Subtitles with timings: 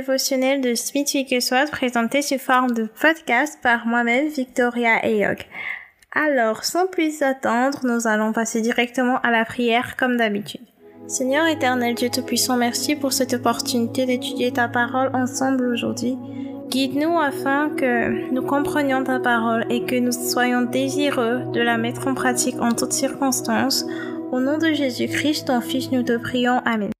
[0.00, 5.40] dévotionnel de Smith Wigglesworth présenté sous forme de podcast par moi-même, Victoria Eyog.
[6.12, 10.62] Alors, sans plus attendre, nous allons passer directement à la prière comme d'habitude.
[11.06, 16.16] Seigneur éternel Dieu Tout-Puissant, merci pour cette opportunité d'étudier ta parole ensemble aujourd'hui.
[16.70, 22.08] Guide-nous afin que nous comprenions ta parole et que nous soyons désireux de la mettre
[22.08, 23.84] en pratique en toutes circonstances.
[24.32, 26.62] Au nom de Jésus-Christ, ton Fils, nous te prions.
[26.64, 26.90] Amen.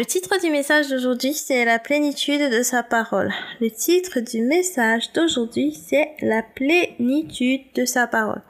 [0.00, 3.30] Le titre du message d'aujourd'hui, c'est la plénitude de sa parole.
[3.60, 8.40] Le titre du message d'aujourd'hui, c'est la plénitude de sa parole.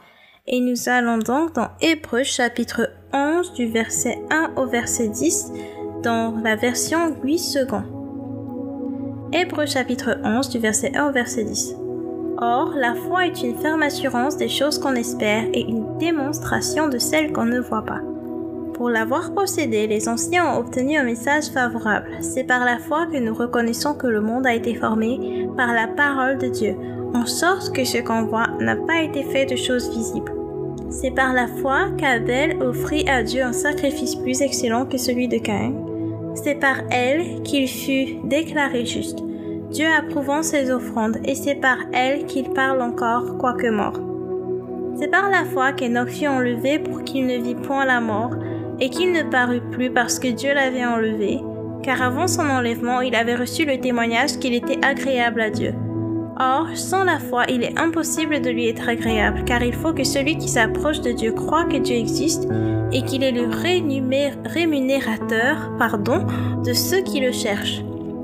[0.46, 5.50] Et nous allons donc dans Hébreu chapitre 11 du verset 1 au verset 10
[6.04, 9.32] dans la version 8 secondes.
[9.32, 11.74] Hébreu chapitre 11 du verset 1 au verset 10.
[12.38, 16.98] Or, la foi est une ferme assurance des choses qu'on espère et une démonstration de
[16.98, 18.02] celles qu'on ne voit pas.
[18.80, 22.08] Pour l'avoir possédé, les anciens ont obtenu un message favorable.
[22.22, 25.86] C'est par la foi que nous reconnaissons que le monde a été formé par la
[25.86, 26.74] parole de Dieu,
[27.12, 30.32] en sorte que ce qu'on voit n'a pas été fait de choses visibles.
[30.88, 35.36] C'est par la foi qu'Abel offrit à Dieu un sacrifice plus excellent que celui de
[35.36, 35.74] Caïn.
[36.34, 39.18] C'est par elle qu'il fut déclaré juste,
[39.68, 44.00] Dieu approuvant ses offrandes, et c'est par elle qu'il parle encore, quoique mort.
[44.98, 48.32] C'est par la foi qu'Enoch fut enlevé pour qu'il ne vit point la mort,
[48.80, 51.40] et qu'il ne parut plus parce que Dieu l'avait enlevé,
[51.82, 55.74] car avant son enlèvement il avait reçu le témoignage qu'il était agréable à Dieu.
[56.38, 60.04] Or, sans la foi, il est impossible de lui être agréable, car il faut que
[60.04, 62.48] celui qui s'approche de Dieu croit que Dieu existe
[62.92, 63.46] et qu'il est le
[64.46, 66.26] rémunérateur pardon,
[66.64, 67.82] de ceux qui le cherchent.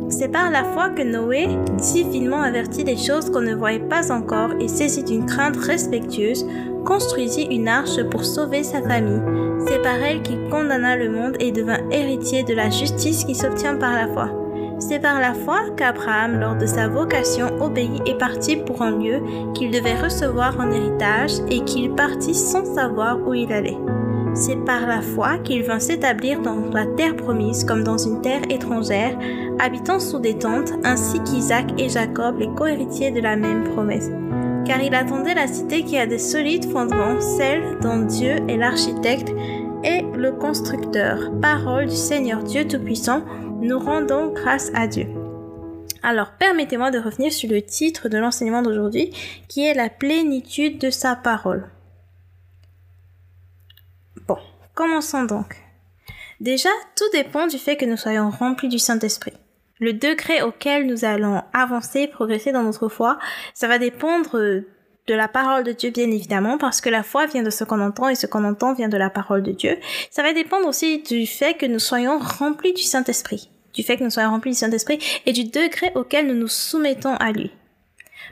[0.09, 4.51] C'est par la foi que Noé, divinement averti des choses qu'on ne voyait pas encore
[4.61, 6.47] et saisi d'une crainte respectueuse,
[6.85, 9.21] construisit une arche pour sauver sa famille.
[9.67, 13.77] C'est par elle qu'il condamna le monde et devint héritier de la justice qui s'obtient
[13.77, 14.31] par la foi.
[14.79, 19.23] C'est par la foi qu'Abraham, lors de sa vocation, obéit et partit pour un lieu
[19.55, 23.79] qu'il devait recevoir en héritage et qu'il partit sans savoir où il allait.
[24.35, 28.43] C'est par la foi qu'il vint s'établir dans la terre promise comme dans une terre
[28.51, 29.17] étrangère,
[29.59, 34.11] habitant sous des tentes, ainsi qu'Isaac et Jacob, les cohéritiers de la même promesse
[34.67, 39.29] car il attendait la cité qui a des solides fondements, celle dont Dieu est l'architecte
[39.85, 41.31] et le constructeur.
[41.41, 43.25] Parole du Seigneur Dieu Tout-Puissant,
[43.61, 45.07] nous rendons grâce à Dieu.
[46.03, 49.13] Alors, permettez-moi de revenir sur le titre de l'enseignement d'aujourd'hui,
[49.49, 51.71] qui est la plénitude de sa parole.
[54.27, 54.39] Bon,
[54.75, 55.57] commençons donc.
[56.41, 59.33] Déjà, tout dépend du fait que nous soyons remplis du Saint-Esprit.
[59.79, 63.19] Le degré auquel nous allons avancer, progresser dans notre foi,
[63.53, 64.39] ça va dépendre
[65.07, 67.81] de la parole de Dieu, bien évidemment, parce que la foi vient de ce qu'on
[67.81, 69.77] entend et ce qu'on entend vient de la parole de Dieu.
[70.11, 74.05] Ça va dépendre aussi du fait que nous soyons remplis du Saint-Esprit, du fait que
[74.05, 77.53] nous soyons remplis du Saint-Esprit et du degré auquel nous nous soumettons à lui.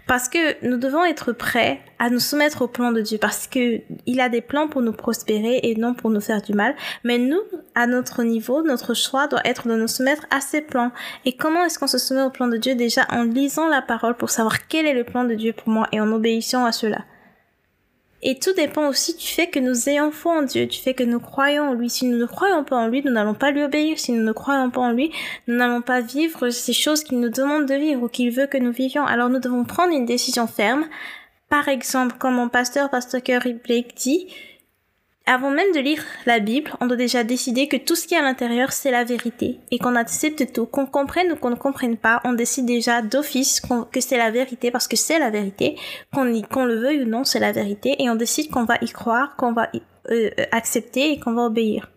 [0.06, 3.80] Parce que nous devons être prêts à nous soumettre au plan de Dieu parce que
[4.06, 6.74] il a des plans pour nous prospérer et non pour nous faire du mal.
[7.04, 7.40] Mais nous,
[7.74, 10.92] à notre niveau, notre choix doit être de nous soumettre à ces plans.
[11.24, 12.74] Et comment est-ce qu'on se soumet au plan de Dieu?
[12.74, 15.88] Déjà en lisant la parole pour savoir quel est le plan de Dieu pour moi
[15.92, 17.04] et en obéissant à cela.
[18.26, 21.04] Et tout dépend aussi du fait que nous ayons foi en Dieu, du fait que
[21.04, 21.90] nous croyons en lui.
[21.90, 23.98] Si nous ne croyons pas en lui, nous n'allons pas lui obéir.
[23.98, 25.12] Si nous ne croyons pas en lui,
[25.46, 28.56] nous n'allons pas vivre ces choses qu'il nous demande de vivre ou qu'il veut que
[28.56, 29.04] nous vivions.
[29.04, 30.86] Alors nous devons prendre une décision ferme.
[31.50, 34.28] Par exemple, comme mon pasteur, pasteur Curry Blake dit,
[35.26, 38.18] avant même de lire la Bible, on doit déjà décider que tout ce qui est
[38.18, 39.58] à l'intérieur, c'est la vérité.
[39.70, 40.66] Et qu'on accepte tout.
[40.66, 44.70] Qu'on comprenne ou qu'on ne comprenne pas, on décide déjà d'office que c'est la vérité
[44.70, 45.76] parce que c'est la vérité.
[46.12, 47.96] Qu'on le veuille ou non, c'est la vérité.
[48.02, 49.70] Et on décide qu'on va y croire, qu'on va
[50.10, 51.88] euh, accepter et qu'on va obéir.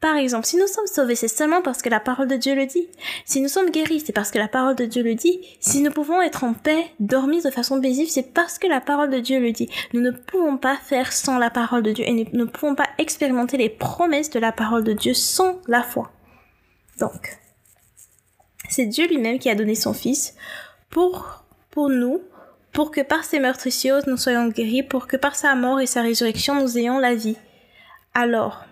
[0.00, 2.66] Par exemple, si nous sommes sauvés, c'est seulement parce que la parole de Dieu le
[2.66, 2.88] dit.
[3.24, 5.40] Si nous sommes guéris, c'est parce que la parole de Dieu le dit.
[5.60, 9.10] Si nous pouvons être en paix, dormir de façon paisible, c'est parce que la parole
[9.10, 9.70] de Dieu le dit.
[9.92, 12.88] Nous ne pouvons pas faire sans la parole de Dieu et nous ne pouvons pas
[12.98, 16.10] expérimenter les promesses de la parole de Dieu sans la foi.
[17.00, 17.38] Donc,
[18.68, 20.34] c'est Dieu lui-même qui a donné son Fils
[20.90, 22.20] pour, pour nous,
[22.72, 26.02] pour que par ses meurtrissures nous soyons guéris, pour que par sa mort et sa
[26.02, 27.36] résurrection nous ayons la vie.
[28.14, 28.64] Alors,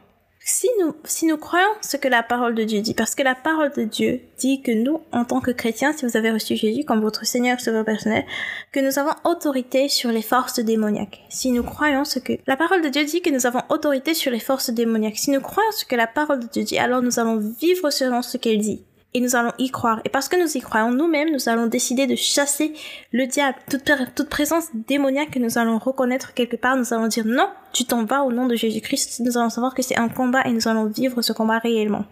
[0.45, 3.35] si nous, si nous croyons ce que la parole de Dieu dit, parce que la
[3.35, 6.85] parole de Dieu dit que nous, en tant que chrétiens, si vous avez reçu Jésus
[6.85, 8.25] comme votre Seigneur et Sauveur personnel,
[8.73, 11.23] que nous avons autorité sur les forces démoniaques.
[11.29, 14.33] Si nous croyons ce que la parole de Dieu dit que nous avons autorité sur
[14.33, 15.19] les forces démoniaques.
[15.19, 18.23] Si nous croyons ce que la parole de Dieu dit, alors nous allons vivre selon
[18.23, 18.83] ce qu'elle dit.
[19.15, 20.01] Et nous allons y croire.
[20.05, 22.73] Et parce que nous y croyons nous-mêmes, nous allons décider de chasser
[23.13, 26.77] le diable, toute, présence démoniaque que nous allons reconnaître quelque part.
[26.77, 29.21] Nous allons dire non, tu t'en vas au nom de Jésus-Christ.
[29.21, 32.05] Nous allons savoir que c'est un combat et nous allons vivre ce combat réellement.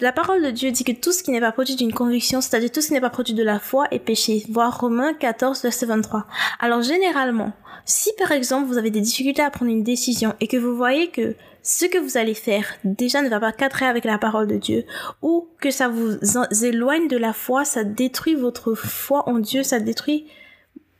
[0.00, 2.72] La parole de Dieu dit que tout ce qui n'est pas produit d'une conviction, c'est-à-dire
[2.72, 4.44] tout ce qui n'est pas produit de la foi, est péché.
[4.50, 6.26] Voir Romains 14, verset 23.
[6.58, 7.52] Alors généralement,
[7.84, 11.10] si par exemple vous avez des difficultés à prendre une décision et que vous voyez
[11.10, 14.56] que ce que vous allez faire déjà ne va pas cadrer avec la parole de
[14.56, 14.84] Dieu
[15.22, 16.18] ou que ça vous
[16.62, 20.26] éloigne de la foi, ça détruit votre foi en Dieu, ça détruit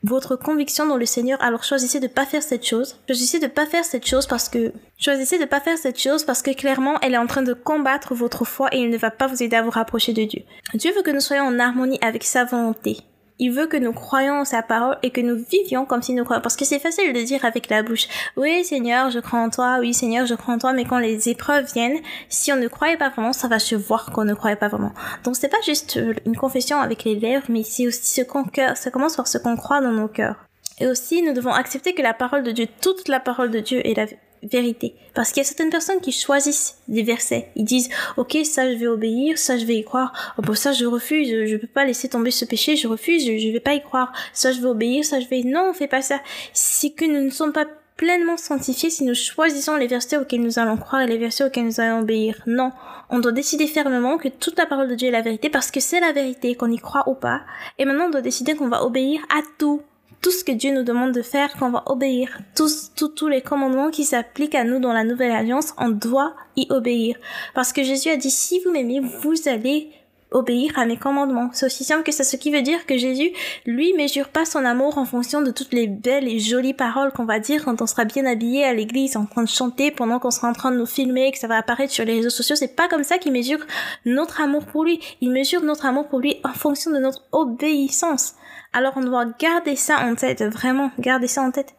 [0.03, 2.99] votre conviction dans le Seigneur, alors choisissez de pas faire cette chose.
[3.07, 6.41] Choisissez de pas faire cette chose parce que choisissez de pas faire cette chose parce
[6.41, 9.27] que clairement elle est en train de combattre votre foi et il ne va pas
[9.27, 10.41] vous aider à vous rapprocher de Dieu.
[10.73, 12.97] Dieu veut que nous soyons en harmonie avec sa volonté.
[13.37, 16.23] Il veut que nous croyions en sa parole et que nous vivions comme si nous
[16.23, 16.41] croyions.
[16.41, 19.77] Parce que c'est facile de dire avec la bouche, oui Seigneur, je crois en toi,
[19.79, 21.99] oui Seigneur, je crois en toi, mais quand les épreuves viennent,
[22.29, 24.93] si on ne croyait pas vraiment, ça va se voir qu'on ne croyait pas vraiment.
[25.23, 28.45] Donc c'est pas juste euh, une confession avec les lèvres, mais c'est aussi ce qu'on
[28.45, 30.37] cœur, ça commence par ce qu'on croit dans nos cœurs.
[30.79, 33.85] Et aussi, nous devons accepter que la parole de Dieu, toute la parole de Dieu
[33.87, 34.07] est la,
[34.45, 34.95] vérité.
[35.13, 37.49] Parce qu'il y a certaines personnes qui choisissent des versets.
[37.55, 40.13] Ils disent, ok, ça je vais obéir, ça je vais y croire.
[40.37, 43.31] Oh, bon, ça je refuse, je peux pas laisser tomber ce péché, je refuse, je,
[43.31, 44.11] ne vais pas y croire.
[44.33, 45.43] Ça je vais obéir, ça je vais...
[45.43, 46.19] Non, on fait pas ça.
[46.53, 47.65] C'est que nous ne sommes pas
[47.97, 51.65] pleinement sanctifiés si nous choisissons les versets auxquels nous allons croire et les versets auxquels
[51.65, 52.41] nous allons obéir.
[52.45, 52.71] Non,
[53.09, 55.79] on doit décider fermement que toute la parole de Dieu est la vérité parce que
[55.79, 57.41] c'est la vérité, qu'on y croit ou pas.
[57.77, 59.81] Et maintenant on doit décider qu'on va obéir à tout
[60.25, 62.39] tout ce que Dieu nous demande de faire, qu'on va obéir.
[62.55, 66.35] Tous, tous, tous les commandements qui s'appliquent à nous dans la nouvelle alliance, on doit
[66.55, 67.15] y obéir.
[67.53, 69.91] Parce que Jésus a dit, si vous m'aimez, vous allez
[70.35, 71.49] obéir à mes commandements.
[71.53, 73.31] C'est aussi simple que ça, ce qui veut dire que Jésus,
[73.65, 77.25] lui, mesure pas son amour en fonction de toutes les belles et jolies paroles qu'on
[77.25, 80.31] va dire quand on sera bien habillé à l'église, en train de chanter pendant qu'on
[80.31, 82.55] sera en train de nous filmer, que ça va apparaître sur les réseaux sociaux.
[82.55, 83.59] C'est pas comme ça qu'il mesure
[84.05, 84.99] notre amour pour lui.
[85.21, 88.35] Il mesure notre amour pour lui en fonction de notre obéissance.
[88.73, 91.73] Alors on doit garder ça en tête, vraiment garder ça en tête.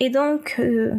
[0.00, 0.92] Et donc, euh,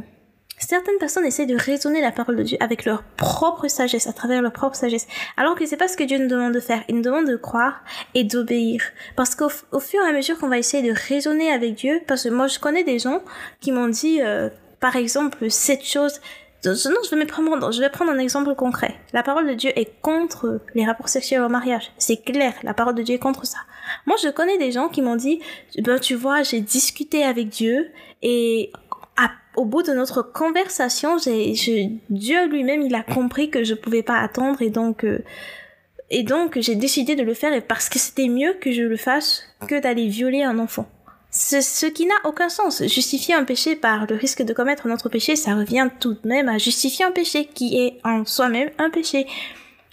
[0.58, 4.42] certaines personnes essaient de raisonner la parole de Dieu avec leur propre sagesse, à travers
[4.42, 5.08] leur propre sagesse,
[5.38, 6.84] alors que c'est pas ce que Dieu nous demande de faire.
[6.90, 8.82] Il nous demande de croire et d'obéir.
[9.16, 12.30] Parce qu'au fur et à mesure qu'on va essayer de raisonner avec Dieu, parce que
[12.30, 13.22] moi je connais des gens
[13.60, 14.50] qui m'ont dit, euh,
[14.80, 16.20] par exemple, cette chose,
[16.66, 18.96] non, je vais, prendre, je vais prendre un exemple concret.
[19.14, 21.92] La parole de Dieu est contre les rapports sexuels au mariage.
[21.98, 23.60] C'est clair, la parole de Dieu est contre ça.
[24.06, 25.42] Moi, je connais des gens qui m'ont dit,
[25.80, 27.92] ben, tu vois, j'ai discuté avec Dieu
[28.24, 28.72] et
[29.56, 34.20] au bout de notre conversation, j'ai, Dieu lui-même, il a compris que je pouvais pas
[34.20, 35.24] attendre et donc, euh,
[36.10, 39.44] et donc j'ai décidé de le faire parce que c'était mieux que je le fasse
[39.68, 40.88] que d'aller violer un enfant.
[41.32, 42.82] Ce, ce qui n'a aucun sens.
[42.84, 46.28] Justifier un péché par le risque de commettre un autre péché, ça revient tout de
[46.28, 49.28] même à justifier un péché qui est en soi-même un péché.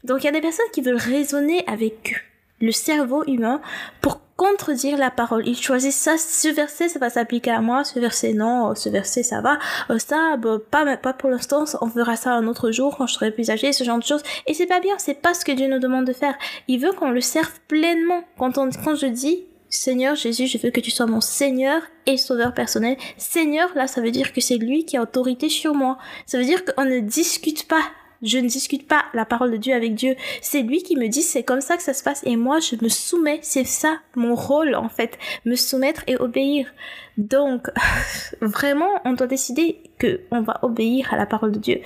[0.05, 2.23] Donc il y a des personnes qui veulent raisonner avec
[2.63, 3.61] le cerveau humain
[4.01, 5.47] pour contredire la parole.
[5.47, 9.23] Ils choisissent ça, ce verset ça va s'appliquer à moi, ce verset non, ce verset
[9.23, 9.59] ça va,
[9.91, 13.15] euh, ça bah, pas pas pour l'instant, on verra ça un autre jour quand je
[13.15, 14.23] serai plus âgé, ce genre de choses.
[14.47, 16.35] Et c'est pas bien, c'est pas ce que Dieu nous demande de faire.
[16.69, 18.25] Il veut qu'on le serve pleinement.
[18.39, 22.19] Quand on quand je dis Seigneur Jésus, je veux que tu sois mon Seigneur et
[22.19, 22.97] Sauveur personnel.
[23.17, 25.97] Seigneur, là, ça veut dire que c'est lui qui a autorité sur moi.
[26.27, 27.83] Ça veut dire qu'on ne discute pas.
[28.23, 30.15] Je ne discute pas la parole de Dieu avec Dieu.
[30.41, 32.77] C'est lui qui me dit c'est comme ça que ça se passe et moi je
[32.81, 33.41] me soumets.
[33.43, 35.19] C'est ça mon rôle en fait.
[35.45, 36.73] Me soumettre et obéir.
[37.19, 37.69] Donc,
[38.41, 41.81] vraiment, on doit décider que on va obéir à la parole de Dieu.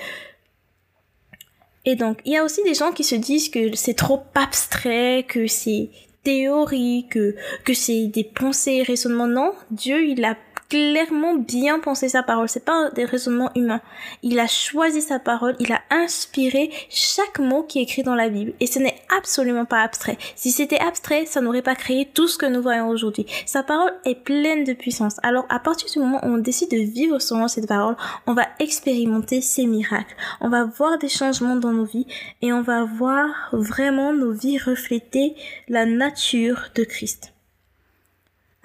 [1.84, 5.24] Et donc, il y a aussi des gens qui se disent que c'est trop abstrait,
[5.26, 5.90] que c'est
[6.24, 9.28] théorie, que, que c'est des pensées et raisonnements.
[9.28, 10.36] Non, Dieu, il a
[10.68, 12.48] clairement bien pensé sa parole.
[12.48, 13.80] C'est pas des raisonnements humains.
[14.22, 18.28] Il a choisi sa parole, il a inspiré chaque mot qui est écrit dans la
[18.28, 18.52] Bible.
[18.60, 20.18] Et ce n'est absolument pas abstrait.
[20.34, 23.26] Si c'était abstrait, ça n'aurait pas créé tout ce que nous voyons aujourd'hui.
[23.46, 25.16] Sa parole est pleine de puissance.
[25.22, 27.96] Alors, à partir du moment où on décide de vivre selon cette parole,
[28.26, 30.16] on va expérimenter ces miracles.
[30.40, 32.06] On va voir des changements dans nos vies
[32.42, 35.34] et on va voir vraiment nos vies refléter
[35.68, 37.35] la nature de Christ.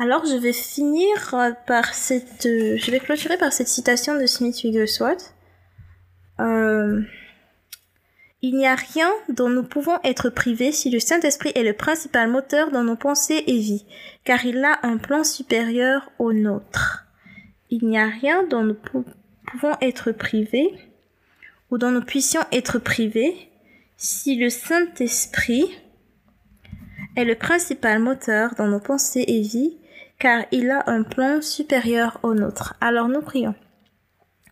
[0.04, 4.26] Alors je vais finir euh, par cette, euh, je vais clôturer par cette citation de
[4.26, 5.36] Smith Wigglesworth.
[6.40, 7.04] Euh,
[8.42, 12.32] il n'y a rien dont nous pouvons être privés si le Saint-Esprit est le principal
[12.32, 13.86] moteur dans nos pensées et vies,
[14.24, 17.06] car il a un plan supérieur au nôtre.
[17.70, 18.78] Il n'y a rien dont nous
[19.46, 20.74] pouvons être privés
[21.70, 23.52] ou dont nous puissions être privés
[23.98, 25.70] si le Saint-Esprit
[27.16, 29.78] est le principal moteur dans nos pensées et vies,
[30.22, 32.76] car il a un plan supérieur au nôtre.
[32.80, 33.56] Alors nous prions.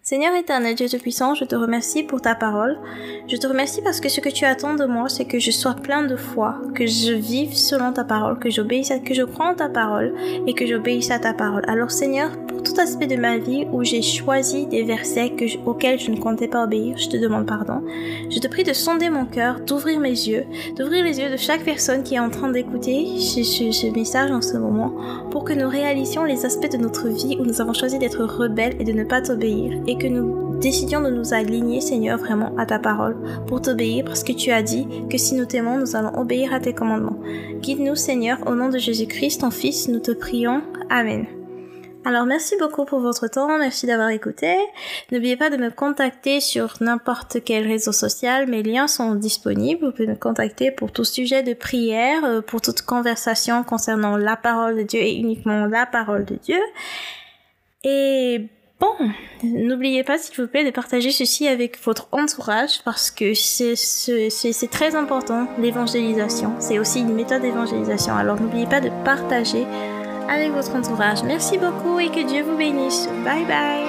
[0.10, 2.80] Seigneur éternel, Dieu Tout-Puissant, je te remercie pour ta parole.
[3.28, 5.76] Je te remercie parce que ce que tu attends de moi, c'est que je sois
[5.76, 9.54] plein de foi, que je vive selon ta parole, que j'obéisse, que je crois en
[9.54, 10.16] ta parole
[10.48, 11.62] et que j'obéisse à ta parole.
[11.68, 15.32] Alors Seigneur, pour tout aspect de ma vie où j'ai choisi des versets
[15.68, 17.84] auxquels je ne comptais pas obéir, je te demande pardon.
[18.32, 21.64] Je te prie de sonder mon cœur, d'ouvrir mes yeux, d'ouvrir les yeux de chaque
[21.64, 24.92] personne qui est en train d'écouter ce, message en ce moment,
[25.30, 28.76] pour que nous réalisions les aspects de notre vie où nous avons choisi d'être rebelles
[28.80, 32.80] et de ne pas t'obéir que nous décidions de nous aligner, Seigneur, vraiment à ta
[32.80, 36.54] parole pour t'obéir parce que tu as dit que si nous t'aimons, nous allons obéir
[36.54, 37.20] à tes commandements.
[37.62, 40.62] Guide-nous, Seigneur, au nom de Jésus-Christ, ton Fils, nous te prions.
[40.90, 41.28] Amen.
[42.06, 44.56] Alors merci beaucoup pour votre temps, merci d'avoir écouté.
[45.12, 49.86] N'oubliez pas de me contacter sur n'importe quel réseau social, mes liens sont disponibles.
[49.86, 54.38] Vous pouvez me contacter pour tout sujet de prière, euh, pour toute conversation concernant la
[54.38, 56.60] parole de Dieu et uniquement la parole de Dieu.
[57.84, 58.48] Et
[58.80, 58.96] Bon,
[59.44, 64.96] n'oubliez pas s'il vous plaît de partager ceci avec votre entourage parce que c'est très
[64.96, 66.54] important l'évangélisation.
[66.60, 68.16] C'est aussi une méthode d'évangélisation.
[68.16, 69.66] Alors n'oubliez pas de partager
[70.30, 71.24] avec votre entourage.
[71.24, 73.10] Merci beaucoup et que Dieu vous bénisse.
[73.26, 73.89] Bye bye.